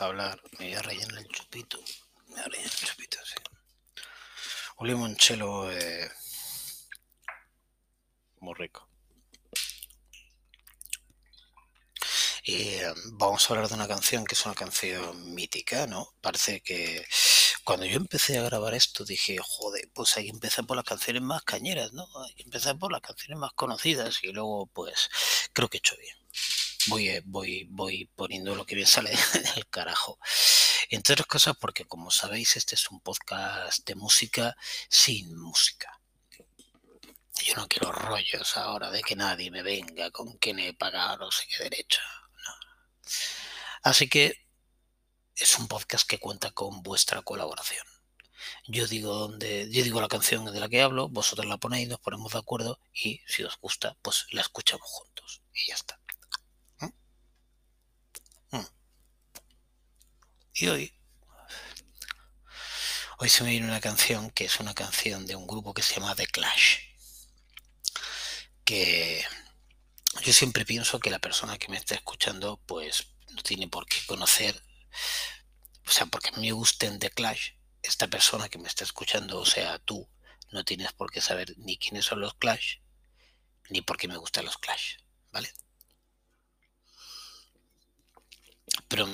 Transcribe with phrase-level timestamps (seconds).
[0.00, 0.40] a hablar.
[0.58, 1.78] Me voy a rellenar el chupito.
[2.28, 3.34] Me voy a rellenar el chupito, sí.
[4.78, 6.10] Un limonchelo eh,
[8.40, 8.88] muy rico.
[12.44, 16.14] Y eh, vamos a hablar de una canción que es una canción mítica, ¿no?
[16.20, 17.04] Parece que
[17.64, 21.22] cuando yo empecé a grabar esto dije, joder, pues hay que empezar por las canciones
[21.22, 22.06] más cañeras, ¿no?
[22.24, 25.08] Hay que empezar por las canciones más conocidas y luego, pues,
[25.52, 26.16] creo que he hecho bien.
[26.88, 29.10] Voy, eh, voy, voy poniendo lo que bien sale
[29.54, 30.18] del carajo.
[30.90, 34.56] Entre otras cosas porque, como sabéis, este es un podcast de música
[34.88, 36.00] sin música.
[37.44, 41.30] Yo no quiero rollos ahora de que nadie me venga con quién he pagado no
[41.30, 42.00] sé qué derecho.
[43.82, 44.46] Así que
[45.34, 47.86] es un podcast que cuenta con vuestra colaboración.
[48.66, 52.00] Yo digo donde, yo digo la canción de la que hablo, vosotros la ponéis, nos
[52.00, 56.00] ponemos de acuerdo y si os gusta, pues la escuchamos juntos y ya está.
[56.80, 56.86] ¿Mm?
[58.56, 58.66] ¿Mm?
[60.58, 60.90] Y hoy,
[63.18, 65.96] hoy se me viene una canción que es una canción de un grupo que se
[65.96, 66.78] llama The Clash.
[68.64, 69.22] Que
[70.22, 73.98] yo siempre pienso que la persona que me está escuchando, pues no tiene por qué
[74.06, 74.64] conocer,
[75.86, 77.50] o sea, porque me gusten The Clash,
[77.82, 80.08] esta persona que me está escuchando, o sea, tú,
[80.52, 82.78] no tienes por qué saber ni quiénes son los Clash,
[83.68, 84.96] ni por qué me gustan los Clash,
[85.32, 85.52] ¿vale?
[88.88, 89.06] Pero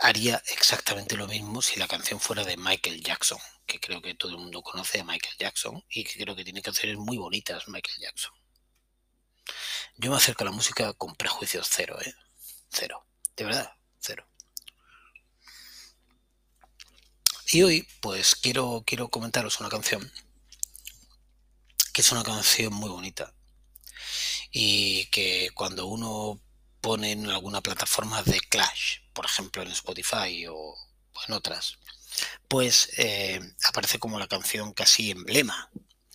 [0.00, 4.32] haría exactamente lo mismo si la canción fuera de Michael Jackson, que creo que todo
[4.32, 7.98] el mundo conoce a Michael Jackson y que creo que tiene canciones muy bonitas Michael
[8.00, 8.32] Jackson.
[9.96, 12.14] Yo me acerco a la música con prejuicios cero, ¿eh?
[12.70, 13.06] Cero.
[13.36, 14.26] De verdad, cero.
[17.52, 20.10] Y hoy, pues quiero, quiero comentaros una canción
[21.92, 23.34] que es una canción muy bonita
[24.52, 26.40] y que cuando uno
[26.80, 30.76] pone en alguna plataforma de Clash, por ejemplo en Spotify o
[31.26, 31.78] en otras,
[32.48, 35.70] pues eh, aparece como la canción casi emblema.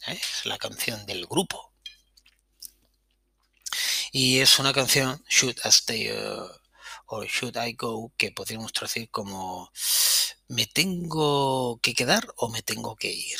[0.07, 0.19] ¿eh?
[0.19, 1.73] Es la canción del grupo.
[4.11, 6.47] Y es una canción, Should I Stay uh,
[7.07, 9.71] or Should I Go, que podríamos traducir como
[10.47, 13.39] ¿me tengo que quedar o me tengo que ir?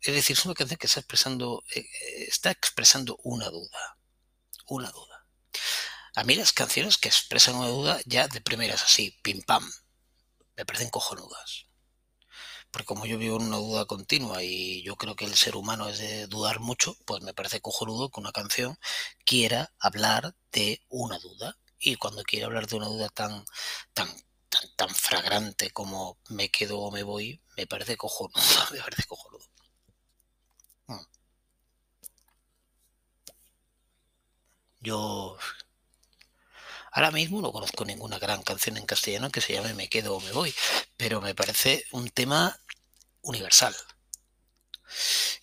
[0.00, 1.86] Es decir, es una canción que está expresando, eh,
[2.28, 3.98] está expresando una duda.
[4.68, 5.26] Una duda.
[6.16, 9.62] A mí las canciones que expresan una duda ya de primeras así, pim pam,
[10.56, 11.66] me parecen cojonudas.
[12.70, 15.88] Porque como yo vivo en una duda continua y yo creo que el ser humano
[15.90, 18.78] es de dudar mucho, pues me parece cojonudo que una canción
[19.26, 21.58] quiera hablar de una duda.
[21.78, 23.44] Y cuando quiere hablar de una duda tan,
[23.92, 24.08] tan,
[24.48, 28.32] tan, tan fragrante como me quedo o me voy, me parece cojonudo,
[28.72, 29.44] me parece cojonudo.
[30.88, 30.96] Mm.
[34.80, 35.36] Yo
[36.96, 40.20] Ahora mismo no conozco ninguna gran canción en castellano que se llame Me quedo o
[40.20, 40.54] me voy,
[40.96, 42.58] pero me parece un tema
[43.20, 43.76] universal.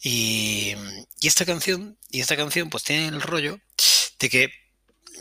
[0.01, 0.73] Y,
[1.21, 3.59] esta canción, y esta canción pues tiene el rollo
[4.17, 4.43] de que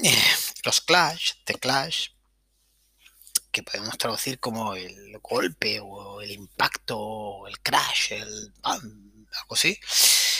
[0.04, 0.24] eh,
[0.64, 2.08] los Clash, The Clash,
[3.50, 9.54] que podemos traducir como el golpe o el impacto o el crash, el bam, algo
[9.54, 9.78] así,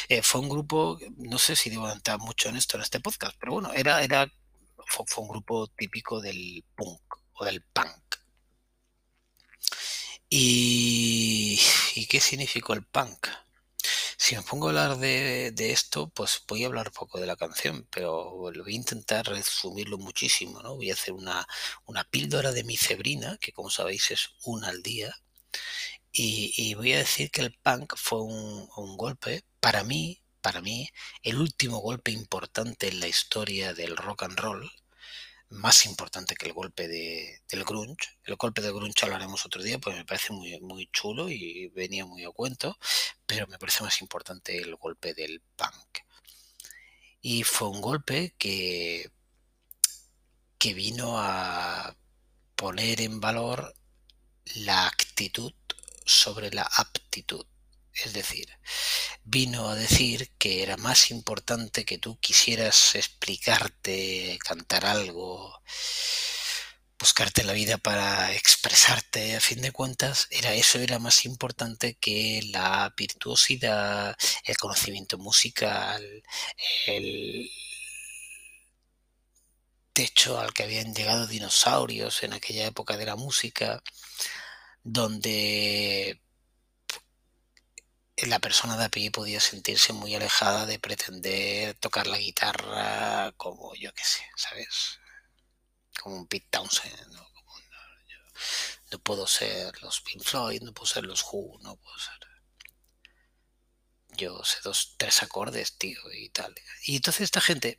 [0.08, 3.36] eh, fue un grupo, no sé si debo entrar mucho en esto en este podcast,
[3.38, 4.32] pero bueno, era, era
[4.92, 7.00] fue, un grupo típico del punk
[7.34, 8.03] o del punk.
[10.28, 11.58] ¿Y,
[12.08, 13.28] qué significó el punk?
[14.16, 17.86] Si me pongo a hablar de, esto, pues voy a hablar poco de la canción,
[17.91, 20.76] pero voy a intentar resumirlo muchísimo, ¿no?
[20.76, 21.47] Voy a hacer una,
[22.10, 25.14] píldora de mi cebrina, que como sabéis es una al día,
[26.12, 30.88] y, voy a decir que el punk fue un, un golpe, para mí, para mí,
[31.22, 34.70] el último golpe importante en la historia del rock and roll,
[35.52, 38.18] más importante que el golpe de, del grunge.
[38.24, 42.06] El golpe del grunge hablaremos otro día, pues me parece muy, muy chulo y venía
[42.06, 42.78] muy a cuento,
[43.26, 45.99] pero me parece más importante el golpe del punk.
[47.20, 49.10] Y fue un golpe que,
[50.58, 51.96] que vino a
[52.56, 53.75] poner en valor
[54.56, 55.52] la actitud
[56.05, 57.46] sobre la aptitud.
[57.94, 58.49] Es decir,
[59.25, 65.61] vino a decir que era más importante que tú quisieras explicarte, cantar algo,
[66.99, 72.43] buscarte la vida para expresarte, a fin de cuentas, era eso era más importante que
[72.53, 76.23] la virtuosidad, el conocimiento musical,
[76.87, 77.50] el
[79.93, 83.83] techo al que habían llegado dinosaurios en aquella época de la música,
[84.83, 86.21] donde
[88.28, 93.74] la persona de a pie podía sentirse muy alejada de pretender tocar la guitarra como
[93.74, 94.98] yo qué sé, ¿sabes?
[96.00, 97.16] Como un Pete Townsend.
[98.90, 102.28] No puedo ser los Pink Floyd, no puedo ser los Who, no puedo ser.
[104.16, 106.54] Yo sé dos, tres acordes, tío, y tal.
[106.84, 107.78] Y entonces esta gente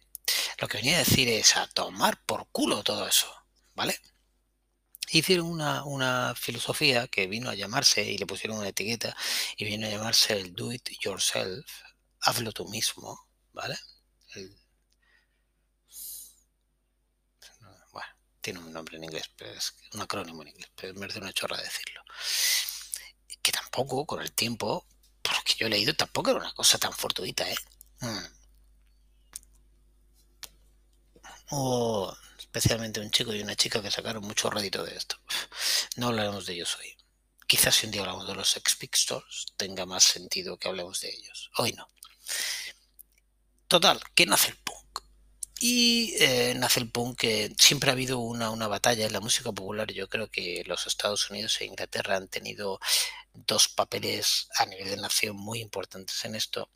[0.57, 3.33] lo que venía a decir es a tomar por culo todo eso,
[3.75, 3.99] ¿vale?
[5.11, 9.15] Hicieron una, una filosofía que vino a llamarse, y le pusieron una etiqueta,
[9.57, 11.65] y vino a llamarse el do it yourself,
[12.21, 13.77] hazlo tú mismo, ¿vale?
[17.91, 18.07] Bueno,
[18.41, 21.33] tiene un nombre en inglés, pero es un acrónimo en inglés, pero me parece una
[21.33, 22.01] chorra decirlo.
[23.41, 24.87] Que tampoco, con el tiempo,
[25.21, 27.55] por lo que yo he leído, tampoco era una cosa tan fortuita, ¿eh?
[28.01, 28.25] Mm.
[31.51, 32.15] O
[32.53, 35.15] especialmente un chico y una chica que sacaron mucho rédito de esto.
[35.95, 36.95] No hablaremos de ellos hoy.
[37.47, 41.49] Quizás si un día hablamos de los Pistols tenga más sentido que hablemos de ellos.
[41.57, 41.89] Hoy no.
[43.67, 44.99] Total, que nace el punk.
[45.59, 49.51] Y eh, nace el punk que siempre ha habido una, una batalla en la música
[49.51, 49.91] popular.
[49.91, 52.79] Yo creo que los Estados Unidos e Inglaterra han tenido
[53.33, 56.69] dos papeles a nivel de nación muy importantes en esto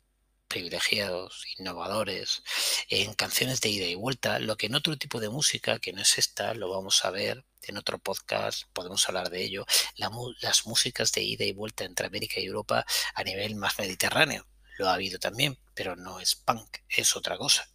[0.48, 2.42] privilegiados, innovadores,
[2.88, 6.02] en canciones de ida y vuelta, lo que en otro tipo de música, que no
[6.02, 9.66] es esta, lo vamos a ver en otro podcast, podemos hablar de ello,
[9.96, 10.10] la,
[10.40, 12.84] las músicas de ida y vuelta entre América y Europa
[13.14, 14.46] a nivel más mediterráneo.
[14.78, 17.68] Lo ha habido también, pero no es punk, es otra cosa.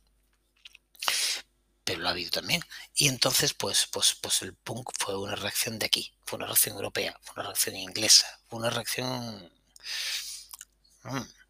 [1.84, 2.64] Pero lo ha habido también.
[2.96, 6.76] Y entonces, pues, pues, pues el punk fue una reacción de aquí, fue una reacción
[6.76, 9.52] europea, fue una reacción inglesa, fue una reacción...
[11.04, 11.43] Mmm,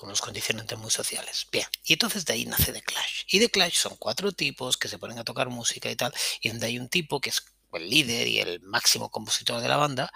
[0.00, 1.46] con unos condicionantes muy sociales.
[1.52, 3.24] Bien, y entonces de ahí nace The Clash.
[3.28, 6.48] Y The Clash son cuatro tipos que se ponen a tocar música y tal, y
[6.48, 7.44] donde hay un tipo que es
[7.74, 10.10] el líder y el máximo compositor de la banda,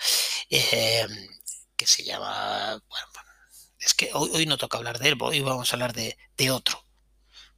[0.48, 1.06] eh,
[1.76, 2.82] que se llama...
[2.88, 3.06] Bueno,
[3.78, 6.16] es que hoy, hoy, no toca hablar de él, hoy vamos a hablar de,
[6.50, 6.82] otro,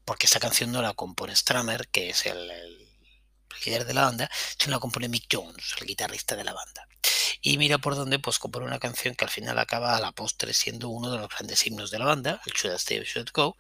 [0.05, 2.51] porque esta canción no la compone Stramer, que es el
[3.65, 6.86] líder de la banda, sino la compone Mick Jones, el guitarrista de la banda.
[7.49, 10.53] Y mira por dónde, pues compone una canción que al final acaba a la postre
[10.53, 13.29] siendo uno de los grandes himnos de la banda, el Should I Stay or Should
[13.29, 13.57] I Go.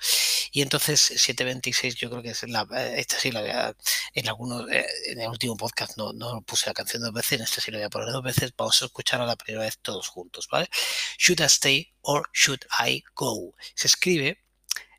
[0.50, 2.66] Y entonces 726 yo creo que es la,
[2.96, 3.76] esta sí la voy a,
[4.12, 7.60] en algunos, en el último podcast no, no puse la canción dos veces, en esta
[7.60, 10.08] sí la voy a poner dos veces, vamos a escuchar a la primera vez todos
[10.08, 10.68] juntos, ¿vale?
[11.16, 13.54] Should I Stay or Should I Go.
[13.76, 14.42] Se escribe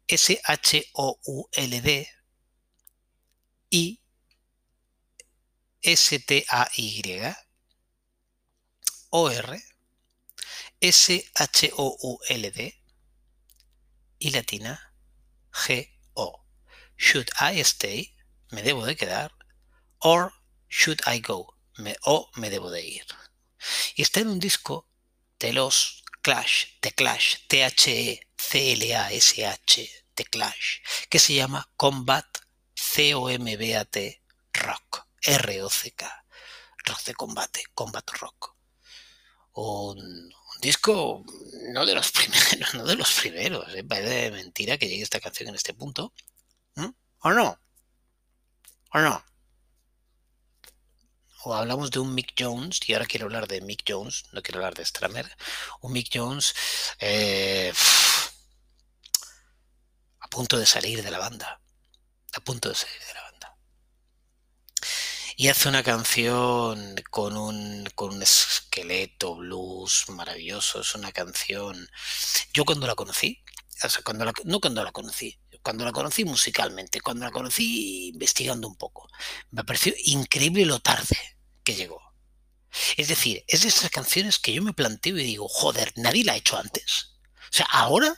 [0.07, 2.07] S-H-O-U-L-D
[3.69, 3.99] y
[5.81, 7.46] S-T-A-Y
[9.09, 9.61] O-R
[10.79, 12.83] S-H-O-U-L-D
[14.19, 14.93] y latina
[15.51, 16.45] G-O.
[16.97, 18.15] Should I stay?
[18.51, 19.31] Me debo de quedar.
[19.99, 20.33] Or
[20.69, 21.55] should I go?
[21.77, 23.05] Me, o me debo de ir.
[23.95, 24.87] Y está en un disco
[25.39, 28.29] de los Clash, The Clash, T-H-E-C-L-A-S-H,
[30.13, 32.25] The Clash, que se llama Combat,
[32.75, 34.21] C-O-M-B-A-T,
[34.53, 36.25] Rock, R-O-C-K,
[36.85, 38.56] Rock de combate, Combat Rock.
[39.59, 40.31] Un,
[40.61, 41.25] disco
[41.73, 43.83] no de los primeros, no de los primeros, ¿eh?
[43.83, 46.13] parece mentira que llegue esta canción en este punto.
[47.21, 47.59] ¿O no?
[48.93, 49.25] ¿O no?
[51.43, 54.59] O hablamos de un Mick Jones, y ahora quiero hablar de Mick Jones, no quiero
[54.59, 55.27] hablar de Stramer.
[55.81, 56.53] Un Mick Jones
[56.99, 57.73] eh,
[60.19, 61.59] a punto de salir de la banda.
[62.33, 63.26] A punto de salir de la banda.
[65.39, 70.81] Y hace una canción con un, con un esqueleto blues maravilloso.
[70.81, 71.87] Es una canción.
[72.53, 73.43] Yo cuando la conocí,
[73.83, 78.07] o sea, cuando la, no cuando la conocí, cuando la conocí musicalmente, cuando la conocí
[78.07, 79.07] investigando un poco,
[79.51, 81.15] me pareció increíble lo tarde
[81.63, 82.01] que llegó.
[82.97, 86.33] Es decir, es de esas canciones que yo me planteo y digo, joder, nadie la
[86.33, 87.11] ha hecho antes.
[87.43, 88.17] O sea, ahora,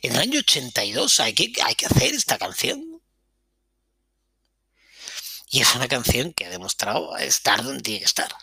[0.00, 2.95] en el año 82, hay que, hay que hacer esta canción.
[5.48, 8.34] Y es una canción que ha demostrado estar donde tiene que estar.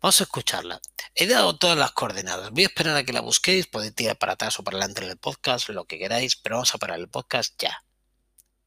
[0.00, 0.80] Vamos a escucharla.
[1.14, 2.50] He dado todas las coordenadas.
[2.50, 3.68] Voy a esperar a que la busquéis.
[3.68, 6.74] Podéis tirar para atrás o para adelante en el podcast, lo que queráis, pero vamos
[6.74, 7.84] a parar el podcast ya.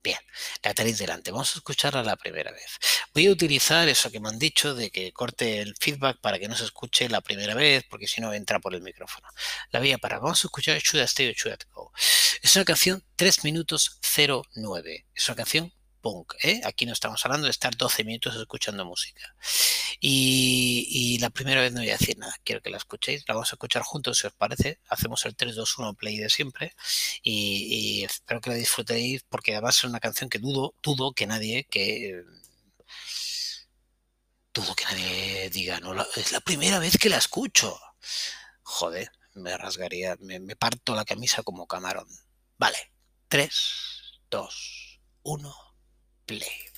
[0.02, 0.20] Bien,
[0.64, 1.32] la tenéis delante.
[1.32, 2.78] Vamos a escucharla la primera vez.
[3.14, 6.48] Voy a utilizar eso que me han dicho de que corte el feedback para que
[6.48, 9.28] no se escuche la primera vez, porque si no entra por el micrófono.
[9.72, 10.22] La voy a parar.
[10.22, 11.92] Vamos a escuchar Should I Stay or Should I Go.
[12.42, 14.00] Es una canción 3 minutos
[14.54, 15.08] 09.
[15.14, 15.74] Es una canción
[16.06, 16.36] punk.
[16.44, 16.62] ¿eh?
[16.66, 19.36] Aquí no estamos hablando de estar 12 minutos escuchando música.
[20.00, 22.36] Y, la primera vez no voy a decir nada.
[22.44, 23.24] Quiero que la escuchéis.
[23.28, 24.80] La vamos a escuchar juntos, si os parece.
[24.88, 26.76] Hacemos el 3, 2, 1 play de siempre.
[27.24, 31.66] Y, espero que la disfrutéis porque además es una canción que dudo, dudo que nadie
[31.66, 32.24] que
[34.54, 37.80] dudo que nadie diga, no, es la primera vez que la escucho.
[38.64, 42.08] Joder, me rasgaría, me, me parto la camisa como camarón.
[42.58, 42.78] Vale,
[43.28, 43.50] 3,
[44.30, 45.65] 2, 1
[46.27, 46.75] play.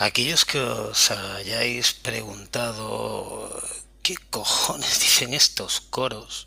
[0.00, 3.50] Aquellos que os hayáis preguntado
[4.04, 6.46] qué cojones dicen estos coros,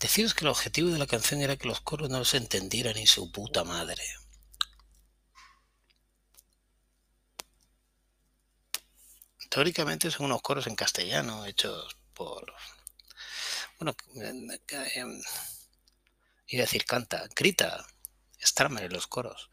[0.00, 3.06] deciros que el objetivo de la canción era que los coros no los entendieran ni
[3.06, 4.02] su puta madre.
[9.50, 12.54] Teóricamente son unos coros en castellano hechos por...
[13.78, 13.94] Bueno,
[16.46, 17.86] iba a decir canta, grita,
[18.40, 19.50] Starmer en los coros.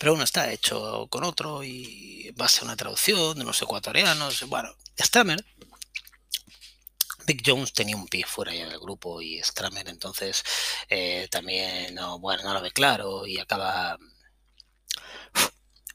[0.00, 4.48] Pero uno está hecho con otro y base a una traducción de unos ecuatorianos.
[4.48, 5.44] Bueno, Stramer,
[7.26, 10.42] Big Jones tenía un pie fuera ya del grupo y Stramer entonces
[10.88, 13.98] eh, también no, bueno, no lo ve claro y acaba.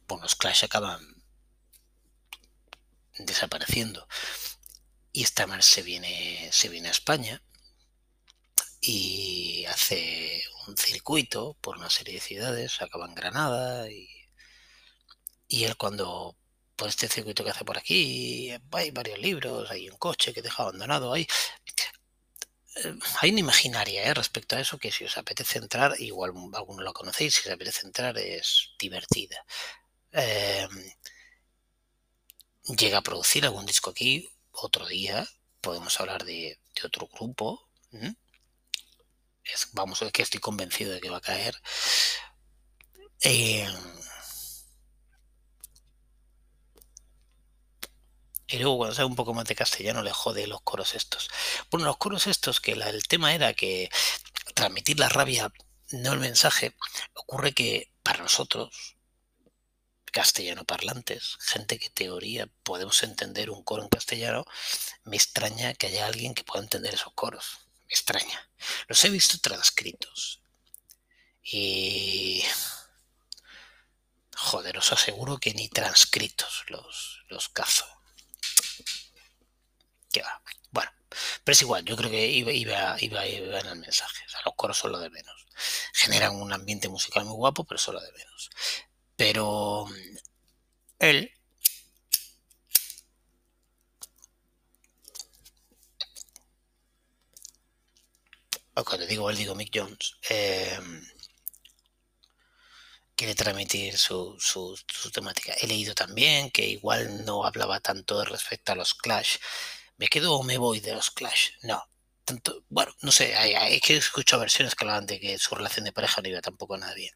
[0.08, 1.02] Bueno, los Clash acaban
[3.18, 4.08] desapareciendo.
[5.12, 7.42] Y Stramer se viene, se viene a España
[8.88, 14.08] y hace un circuito por una serie de ciudades, acaba en Granada y,
[15.48, 16.36] y él cuando
[16.75, 20.63] por este circuito que hace por aquí hay varios libros, hay un coche que deja
[20.63, 21.27] abandonado, hay
[22.75, 24.13] eh, hay una imaginaria ¿eh?
[24.13, 27.86] respecto a eso que si os apetece entrar, igual alguno lo conocéis, si os apetece
[27.86, 29.46] entrar es divertida.
[32.77, 35.27] Llega a producir algún disco aquí, otro día
[35.62, 37.70] podemos hablar de, otro grupo
[39.74, 41.56] vamos, es que estoy convencido de que va a caer.
[43.22, 43.68] Eh,
[48.48, 51.30] y luego cuando sabe un poco más de castellano le jode los coros estos.
[51.72, 53.90] Bueno, los coros estos, que el tema era que
[54.54, 55.52] transmitir la rabia,
[55.92, 56.75] no el mensaje,
[57.14, 58.96] ocurre que para nosotros,
[60.12, 64.46] castellano parlantes, gente que teoría podemos entender un coro en castellano,
[65.04, 68.50] me extraña que haya alguien que pueda entender esos coros me extraña.
[68.88, 70.42] Los he visto transcritos.
[71.44, 72.44] Y...
[74.36, 77.86] Joder, os aseguro que ni transcritos los, los cazo.
[80.12, 80.42] ¿Qué va?
[80.72, 80.92] Bueno,
[81.44, 84.24] pero es igual, yo creo que iba, iba, iba, iba en el mensaje.
[84.25, 85.46] O sea, los coros son lo de menos.
[85.94, 88.50] Generan un ambiente musical muy guapo, pero son lo de menos.
[89.15, 90.18] Pero mm,
[91.00, 91.35] él
[99.08, 101.06] digo él, digo Mick Jones, em,
[103.16, 104.78] quiere transmitir su, su,
[105.12, 105.54] temática.
[105.62, 109.38] He leído también que igual no hablaba tanto respecto a los Clash.
[109.98, 111.52] ¿Me quedo o me voy de los Clash?
[111.64, 111.84] No.
[112.26, 115.86] Tanto, bueno, no sé, hay, hay que escuchar versiones que hablaban de que su relación
[115.86, 117.14] de pareja no iba tampoco nada bien.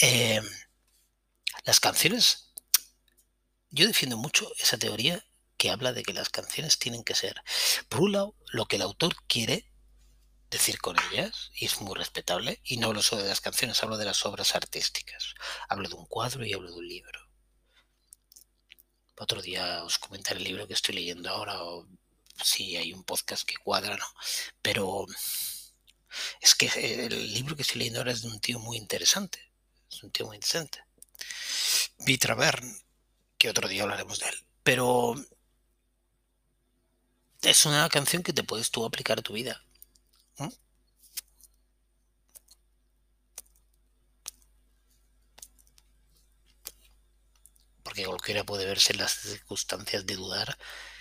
[0.00, 0.44] Em,
[1.64, 2.52] las canciones,
[3.70, 5.24] yo defiendo mucho esa teoría
[5.56, 7.42] que habla de que las canciones tienen que ser,
[7.88, 9.67] por un lado, lo que el autor quiere
[10.50, 13.96] decir con ellas, y es muy respetable, y no hablo solo de las canciones, hablo
[13.96, 15.34] de las obras artísticas.
[15.68, 17.20] Hablo de un cuadro y hablo de un libro.
[19.16, 21.86] Otro día os comentaré el libro que estoy leyendo ahora, o
[22.42, 24.06] si hay un podcast que cuadra, no.
[24.62, 25.06] Pero
[26.40, 26.66] es que
[27.06, 29.52] el libro que estoy leyendo ahora es de un tío muy interesante.
[29.90, 30.84] Es un tío muy interesante.
[31.98, 32.36] Vitra
[33.36, 34.46] que otro día hablaremos de él.
[34.62, 35.14] Pero
[37.42, 39.62] es una canción que te puedes tú aplicar a tu vida
[47.82, 50.58] porque cualquiera puede verse en las circunstancias de dudar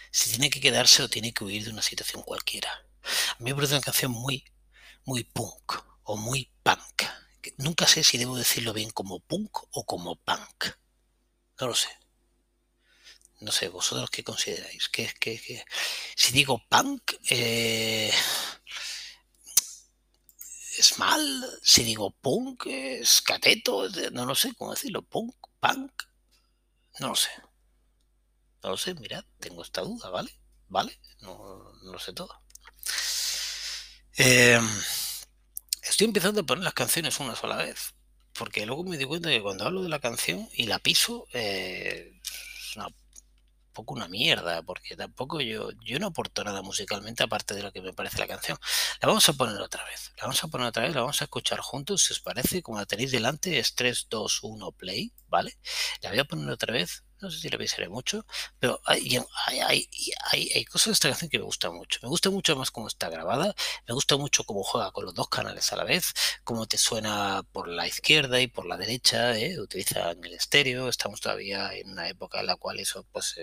[0.09, 2.71] si tiene que quedarse o tiene que huir de una situación cualquiera.
[2.71, 4.45] A mí me parece una canción muy,
[5.03, 7.03] muy punk o muy punk.
[7.57, 10.65] Nunca sé si debo decirlo bien como punk o como punk.
[11.59, 11.89] No lo sé.
[13.41, 14.89] No sé, vosotros qué consideráis.
[14.89, 15.65] ¿Qué, qué,
[16.15, 18.11] Si digo punk, eh,
[20.77, 25.91] es mal, si digo punk, es cateto, no lo sé cómo decirlo, punk, punk,
[26.99, 27.29] no lo sé.
[28.63, 30.31] No lo sé, mirad, tengo esta duda, ¿vale?
[30.67, 30.99] ¿Vale?
[31.21, 32.41] No, lo sé todo.
[34.15, 34.67] Em,
[35.83, 37.93] estoy empezando a poner las canciones una sola vez,
[38.33, 42.19] porque luego me di cuenta que cuando hablo de la canción y la piso, eh,
[42.23, 42.89] es una
[43.77, 47.79] poco una mierda, porque tampoco yo, yo no aporto nada musicalmente aparte de lo que
[47.81, 48.57] me parece la canción.
[48.99, 51.25] La vamos a poner otra vez, la vamos a poner otra vez, la vamos a
[51.25, 55.59] escuchar juntos, si os parece, como la tenéis delante, es 3, 2, 1, play, ¿vale?
[56.01, 58.25] La voy a poner otra vez no sé si le avisaré mucho,
[58.59, 59.89] pero hay, hay,
[60.31, 61.99] hay, cosas de esta canción que me gustan mucho.
[62.03, 63.55] Me gusta mucho más cómo está grabada,
[63.87, 67.43] me gusta mucho cómo juega con los dos canales a la vez, cómo te suena
[67.51, 69.59] por la izquierda y por la derecha, ¿eh?
[69.59, 73.35] utilizan el estéreo, estamos todavía en una época en la cual eso, pues,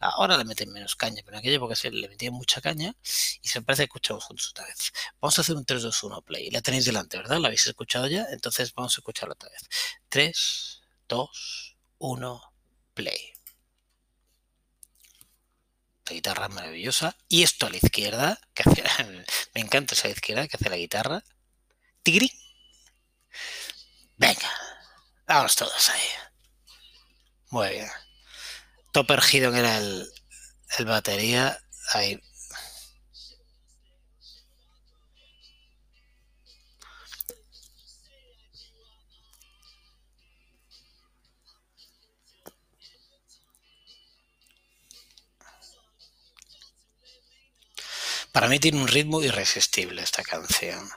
[0.00, 2.94] ahora le meten menos caña, pero en aquella época se le metían mucha caña
[3.42, 4.92] y se parece que escuchamos juntos otra vez.
[5.20, 6.50] Vamos a hacer un 3, 2, 1 play.
[6.50, 7.38] La tenéis delante, ¿verdad?
[7.38, 8.26] ¿La habéis escuchado ya?
[8.30, 9.62] Entonces vamos a escucharla otra vez.
[10.08, 12.45] 3, 2, 1,
[12.96, 13.34] play.
[16.06, 17.16] La guitarra maravillosa.
[17.28, 18.64] Y esto a la izquierda, que
[19.54, 21.22] me encanta esa izquierda que hace la guitarra.
[22.02, 22.32] Tigri.
[24.16, 24.50] Venga,
[25.26, 26.08] vamos todos ahí.
[27.50, 27.90] Muy bien.
[28.92, 30.10] Topper Hidden era el,
[30.78, 31.58] el batería.
[31.92, 32.20] Ahí.
[48.36, 50.90] Para mí tiene un ritmo irresistible esta canción.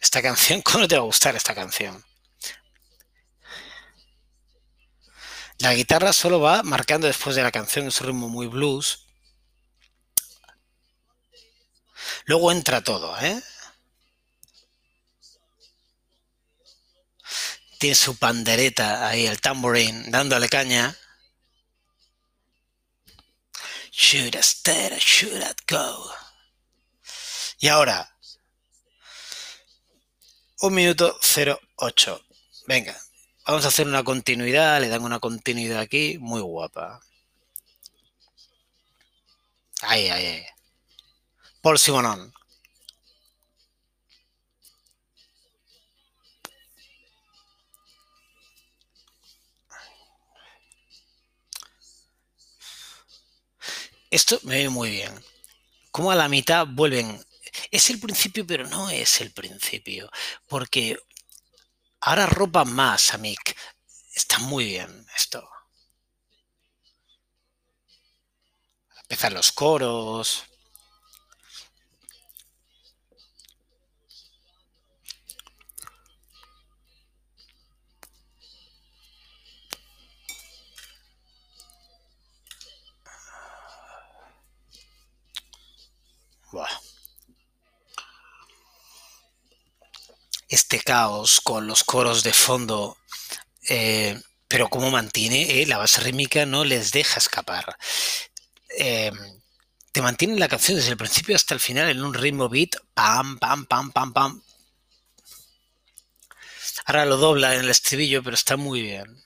[0.00, 2.04] Esta canción, ¿cómo te va a gustar esta canción?
[5.58, 9.06] La guitarra solo va marcando después de la canción, es un ritmo muy blues.
[12.24, 13.40] Luego entra todo, ¿eh?
[17.78, 20.98] Tiene su pandereta ahí, el tambourine, dándole caña.
[23.92, 26.21] Should I stay, should I go?
[27.62, 28.12] Y ahora,
[30.62, 31.16] un minuto
[31.78, 32.20] 08.
[32.66, 33.00] Venga,
[33.46, 37.00] vamos a hacer una continuidad, le dan una continuidad aquí, muy guapa.
[39.82, 40.46] Ahí, ahí, ahí.
[41.60, 42.34] Paul Simonon.
[54.10, 55.12] Esto me ve muy bien.
[55.92, 57.24] Como a la mitad vuelven
[57.70, 60.10] es el principio, pero no es el principio,
[60.46, 60.98] porque
[62.00, 63.56] ahora ropa más a.
[64.14, 65.48] Está muy bien esto.
[69.02, 70.44] Empezar los coros.
[90.52, 92.98] Este caos con los coros de fondo,
[93.70, 97.76] eh, pero como mantiene eh, la base rítmica, no les deja escapar.
[98.76, 99.16] Em,
[99.92, 103.38] te mantiene la canción desde el principio hasta el final en un ritmo beat, pam,
[103.38, 104.42] pam, pam, pam, pam.
[106.84, 109.24] Ahora lo dobla en el estribillo, pero está muy bien.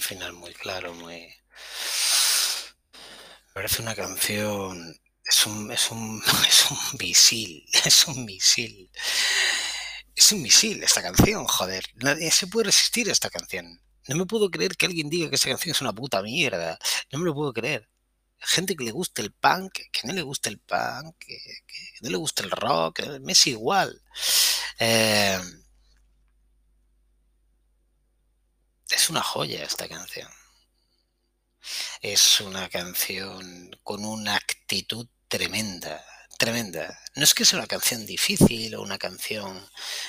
[0.00, 1.34] Final muy claro, muy.
[3.48, 4.98] Me parece una canción.
[5.24, 8.90] Es un, es un, es un misil, es un misil.
[10.16, 11.84] Es un misil esta canción, joder.
[11.96, 13.80] Nadie se puede resistir a esta canción.
[14.08, 16.78] No me puedo creer que alguien diga que esta canción es una puta mierda.
[17.12, 17.88] No me lo puedo creer.
[18.38, 21.38] Gente que le guste el punk, que no le guste el punk, que,
[22.00, 24.02] no le guste el rock, me es igual.
[24.78, 25.38] Eh,
[28.90, 30.28] Es una joya esta canción.
[32.00, 36.04] Es una canción con una actitud tremenda,
[36.38, 36.98] tremenda.
[37.14, 39.64] No es que sea una canción difícil o una canción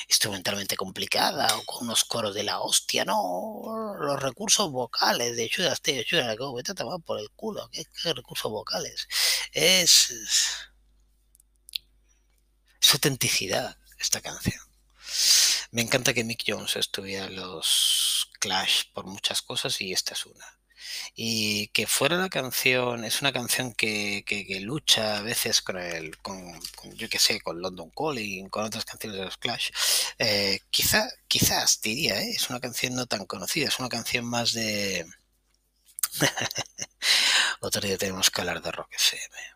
[0.08, 3.96] instrumentalmente complicada o con unos coros de la hostia, no.
[4.00, 7.70] Los recursos vocales de Judas Te, Judas vete a por el culo.
[7.72, 9.08] ¿Qué, recursos vocales?
[9.52, 10.12] Es.
[12.82, 14.60] Es autenticidad esta canción.
[15.72, 18.11] Me encanta que Mick Jones estuviera los
[18.42, 20.46] Clash por muchas cosas y esta es una.
[21.16, 24.24] Y que fuera la canción, es una canción que,
[24.62, 26.60] lucha a veces con el, con,
[26.96, 29.70] yo que sé, con London Calling, con otras canciones de los Clash.
[30.18, 32.32] Eh, quizá, quizás diría, ¿eh?
[32.32, 35.06] es una canción no tan conocida, es una canción más de...
[37.62, 39.51] Otro día tenemos que de Rock FM.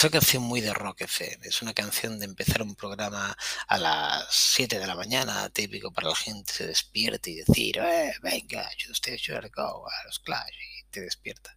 [0.00, 1.46] Es una canción muy de rock FM.
[1.46, 3.36] Es una canción de empezar un programa
[3.66, 8.14] a las 7 de la mañana, típico para la gente se despierte y decir, eh,
[8.22, 11.54] venga, usted should go a los Clash y te despierta.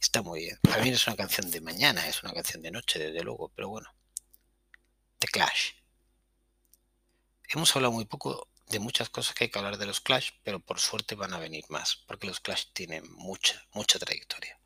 [0.00, 0.58] Está muy bien.
[0.60, 3.68] Para mí es una canción de mañana, es una canción de noche, desde luego, pero
[3.68, 3.94] bueno.
[5.20, 5.74] The Clash.
[7.48, 10.58] Hemos hablado muy poco de muchas cosas que hay que hablar de los Clash, pero
[10.58, 14.58] por suerte van a venir más, porque los Clash tienen mucha, mucha trayectoria.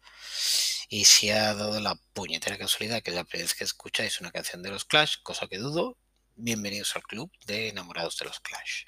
[0.94, 4.31] Y si ha dado la puñetera casualidad que es la primera vez que escucháis una
[4.31, 5.96] canción de los Clash, cosa que dudo,
[6.35, 8.85] bienvenidos al club de enamorados de los Clash.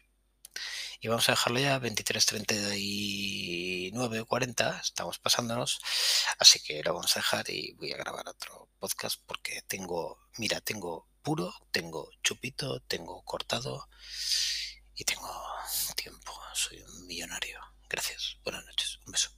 [1.00, 5.80] Y vamos a dejarlo ya 23.39 o 40, estamos pasándonos,
[6.38, 10.60] así que lo vamos a dejar y voy a grabar otro podcast porque tengo, mira,
[10.60, 13.88] tengo puro, tengo chupito, tengo cortado
[14.94, 15.32] y tengo
[15.96, 16.38] tiempo.
[16.52, 17.62] Soy un millonario.
[17.88, 18.36] Gracias.
[18.44, 18.98] Buenas noches.
[19.06, 19.30] Un beso.